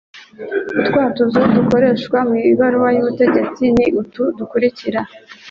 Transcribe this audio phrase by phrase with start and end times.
[0.79, 4.99] utwatuzo dukoreshwa mu ibaruwa y'ubutegetsi ni utu dukurikira